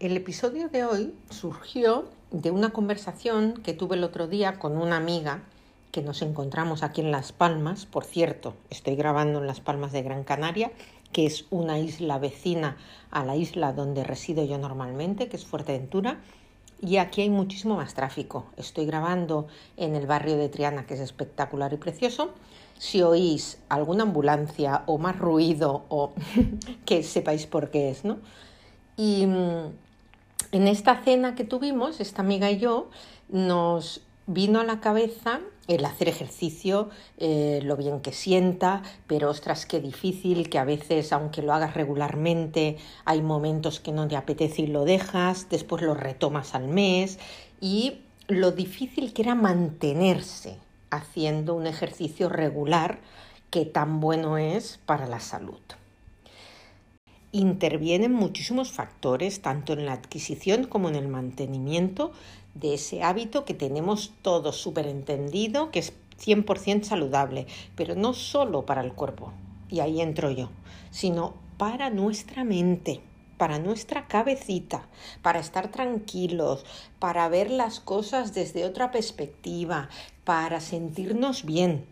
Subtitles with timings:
[0.00, 4.96] El episodio de hoy surgió de una conversación que tuve el otro día con una
[4.96, 5.42] amiga
[5.90, 7.84] que nos encontramos aquí en Las Palmas.
[7.84, 10.70] Por cierto, estoy grabando en Las Palmas de Gran Canaria,
[11.10, 12.76] que es una isla vecina
[13.10, 16.20] a la isla donde resido yo normalmente, que es Fuerteventura.
[16.80, 18.46] Y aquí hay muchísimo más tráfico.
[18.56, 22.30] Estoy grabando en el barrio de Triana, que es espectacular y precioso.
[22.78, 26.12] Si oís alguna ambulancia o más ruido, o
[26.86, 28.18] que sepáis por qué es, ¿no?
[28.96, 29.87] Y mm,
[30.52, 32.90] en esta cena que tuvimos, esta amiga y yo,
[33.28, 39.66] nos vino a la cabeza el hacer ejercicio, eh, lo bien que sienta, pero ostras,
[39.66, 44.62] qué difícil, que a veces, aunque lo hagas regularmente, hay momentos que no te apetece
[44.62, 47.18] y lo dejas, después lo retomas al mes,
[47.60, 50.58] y lo difícil que era mantenerse
[50.90, 53.00] haciendo un ejercicio regular
[53.50, 55.60] que tan bueno es para la salud
[57.32, 62.12] intervienen muchísimos factores, tanto en la adquisición como en el mantenimiento
[62.54, 68.66] de ese hábito que tenemos todos súper entendido, que es 100% saludable, pero no solo
[68.66, 69.32] para el cuerpo,
[69.68, 70.50] y ahí entro yo,
[70.90, 73.00] sino para nuestra mente,
[73.36, 74.88] para nuestra cabecita,
[75.22, 76.64] para estar tranquilos,
[76.98, 79.88] para ver las cosas desde otra perspectiva,
[80.24, 81.86] para sentirnos bien.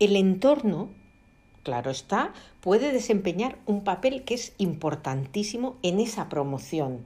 [0.00, 0.90] El entorno
[1.62, 7.04] claro está, puede desempeñar un papel que es importantísimo en esa promoción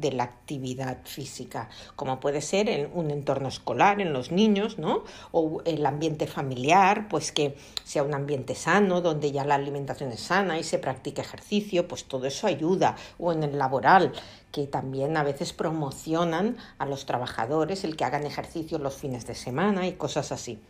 [0.00, 5.04] de la actividad física, como puede ser en un entorno escolar, en los niños, ¿no?
[5.32, 10.20] O el ambiente familiar, pues que sea un ambiente sano, donde ya la alimentación es
[10.20, 12.96] sana y se practica ejercicio, pues todo eso ayuda.
[13.18, 14.12] O en el laboral,
[14.52, 19.34] que también a veces promocionan a los trabajadores el que hagan ejercicio los fines de
[19.34, 20.60] semana y cosas así.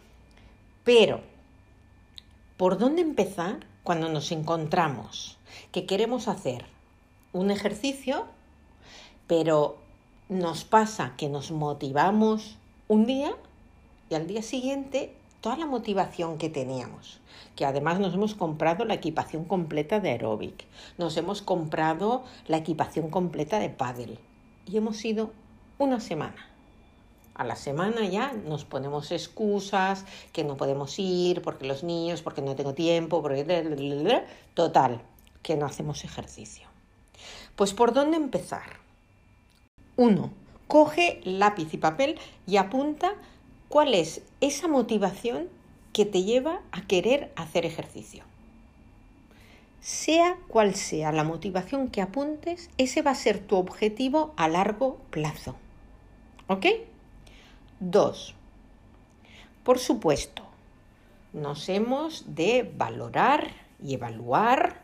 [0.84, 1.20] Pero
[2.58, 5.38] ¿Por dónde empezar cuando nos encontramos
[5.70, 6.64] que queremos hacer
[7.32, 8.24] un ejercicio,
[9.28, 9.76] pero
[10.28, 12.58] nos pasa que nos motivamos
[12.88, 13.30] un día
[14.10, 17.20] y al día siguiente toda la motivación que teníamos,
[17.54, 20.66] que además nos hemos comprado la equipación completa de aeróbic,
[20.98, 24.19] nos hemos comprado la equipación completa de paddle
[24.66, 25.30] y hemos ido
[25.78, 26.48] una semana
[27.38, 32.43] a la semana ya nos ponemos excusas, que no podemos ir porque los niños, porque
[32.43, 34.25] no tengo tiempo, porque...
[34.54, 35.00] Total,
[35.43, 36.66] que no hacemos ejercicio.
[37.54, 38.81] Pues ¿por dónde empezar?
[39.97, 40.32] Uno,
[40.66, 43.15] coge lápiz y papel y apunta
[43.69, 45.49] cuál es esa motivación
[45.93, 48.25] que te lleva a querer hacer ejercicio.
[49.81, 54.99] Sea cual sea la motivación que apuntes, ese va a ser tu objetivo a largo
[55.10, 55.55] plazo.
[56.49, 56.66] ¿Ok?
[57.80, 58.34] 2.
[59.64, 60.42] Por supuesto,
[61.32, 63.48] nos hemos de valorar
[63.82, 64.82] y evaluar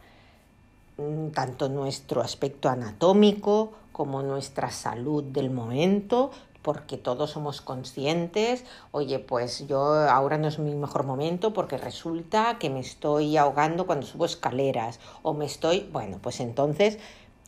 [0.99, 6.31] mm, tanto nuestro aspecto anatómico como nuestra salud del momento,
[6.63, 12.59] porque todos somos conscientes, oye, pues yo ahora no es mi mejor momento porque resulta
[12.59, 16.99] que me estoy ahogando cuando subo escaleras o me estoy, bueno, pues entonces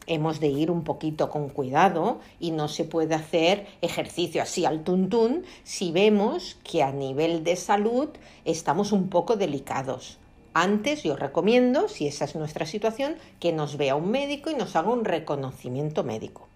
[0.06, 4.84] hemos de ir un poquito con cuidado y no se puede hacer ejercicio así al
[4.84, 8.08] tuntún si vemos que a nivel de salud
[8.44, 10.18] estamos un poco delicados.
[10.54, 14.74] Antes yo recomiendo, si esa es nuestra situación, que nos vea un médico y nos
[14.74, 16.48] haga un reconocimiento médico.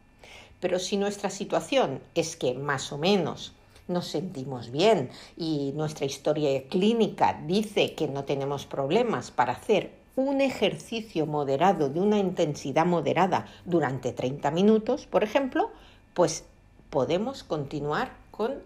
[0.58, 3.52] Pero si nuestra situación es que más o menos
[3.88, 10.40] nos sentimos bien y nuestra historia clínica dice que no tenemos problemas para hacer un
[10.40, 15.70] ejercicio moderado de una intensidad moderada durante 30 minutos, por ejemplo,
[16.14, 16.44] pues
[16.90, 18.62] podemos continuar con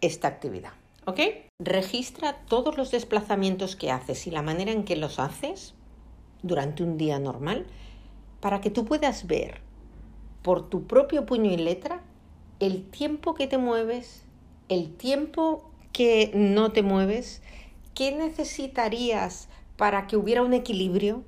[0.00, 0.72] esta actividad.
[1.06, 1.20] ¿Ok?
[1.58, 5.74] Registra todos los desplazamientos que haces y la manera en que los haces
[6.42, 7.66] durante un día normal
[8.40, 9.60] para que tú puedas ver
[10.42, 12.02] por tu propio puño y letra
[12.60, 14.24] el tiempo que te mueves,
[14.68, 17.42] el tiempo que no te mueves,
[17.94, 21.24] qué necesitarías para que hubiera un equilibrio,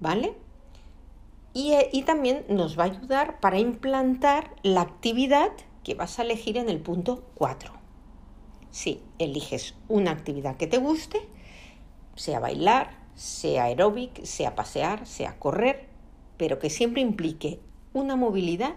[0.00, 0.36] ¿vale?
[1.54, 5.52] Eh, y, también nos va a ayudar para implantar la actividad
[5.84, 7.72] que vas a elegir en el punto 4.
[8.70, 11.20] Si eliges una actividad que te guste,
[12.16, 15.88] sea bailar, sea aeróbic, sea pasear, sea correr,
[16.36, 17.60] pero que siempre implique
[17.92, 18.74] una movilidad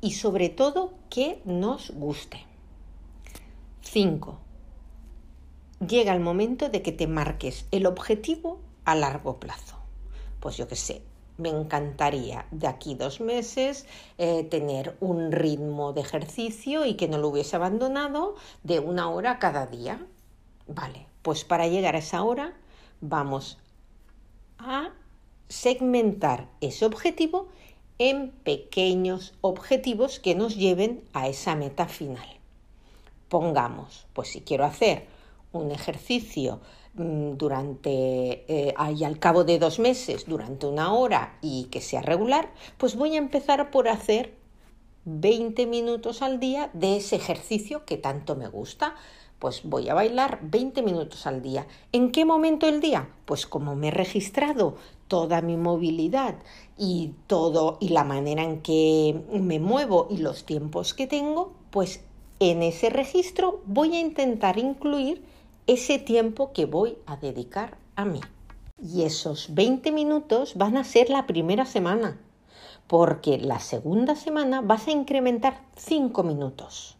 [0.00, 2.46] y sobre todo que nos guste.
[3.80, 4.38] 5.
[5.86, 9.76] Llega el momento de que te marques el objetivo a largo plazo.
[10.38, 11.02] Pues yo qué sé,
[11.38, 13.86] me encantaría de aquí dos meses
[14.16, 19.40] eh, tener un ritmo de ejercicio y que no lo hubiese abandonado de una hora
[19.40, 20.06] cada día.
[20.68, 22.54] Vale, pues para llegar a esa hora
[23.00, 23.58] vamos
[24.58, 24.90] a
[25.48, 27.48] segmentar ese objetivo
[27.98, 32.38] en pequeños objetivos que nos lleven a esa meta final.
[33.28, 35.10] Pongamos, pues si quiero hacer
[35.52, 36.60] un ejercicio
[36.94, 42.02] mm, durante eh, y al cabo de dos meses, durante una hora y que sea
[42.02, 44.34] regular, pues voy a empezar por hacer
[45.04, 48.94] 20 minutos al día de ese ejercicio que tanto me gusta.
[49.38, 51.66] Pues voy a bailar 20 minutos al día.
[51.90, 53.08] ¿En qué momento del día?
[53.24, 54.76] Pues como me he registrado
[55.08, 56.36] toda mi movilidad
[56.78, 62.04] y todo y la manera en que me muevo y los tiempos que tengo, pues
[62.38, 65.24] en ese registro voy a intentar incluir
[65.66, 68.20] ese tiempo que voy a dedicar a mí.
[68.82, 72.18] Y esos 20 minutos van a ser la primera semana,
[72.86, 76.96] porque la segunda semana vas a incrementar 5 minutos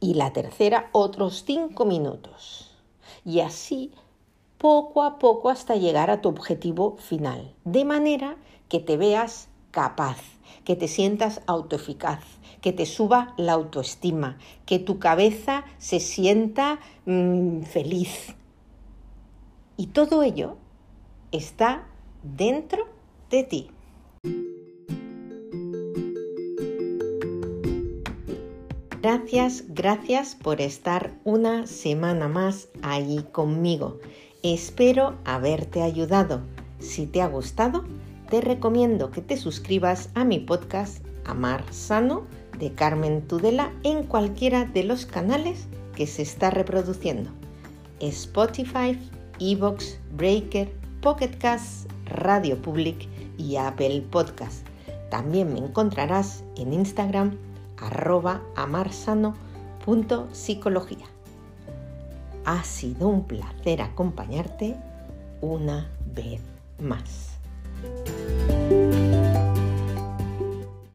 [0.00, 2.70] y la tercera otros 5 minutos.
[3.24, 3.92] Y así
[4.58, 8.36] poco a poco hasta llegar a tu objetivo final, de manera
[8.68, 10.18] que te veas capaz,
[10.64, 12.22] que te sientas autoeficaz,
[12.66, 18.34] que te suba la autoestima, que tu cabeza se sienta mm, feliz.
[19.76, 20.56] Y todo ello
[21.30, 21.86] está
[22.24, 22.88] dentro
[23.30, 23.70] de ti.
[29.00, 34.00] Gracias, gracias por estar una semana más ahí conmigo.
[34.42, 36.40] Espero haberte ayudado.
[36.80, 37.84] Si te ha gustado,
[38.28, 42.26] te recomiendo que te suscribas a mi podcast Amar Sano
[42.58, 47.30] de Carmen Tudela en cualquiera de los canales que se está reproduciendo.
[48.00, 48.98] Spotify,
[49.38, 53.08] Evox, Breaker, Pocket Cast, Radio Public
[53.38, 54.66] y Apple Podcast.
[55.10, 57.36] También me encontrarás en Instagram
[57.78, 61.06] arroba amarsano.psicología.
[62.44, 64.76] Ha sido un placer acompañarte
[65.40, 66.40] una vez
[66.78, 67.35] más.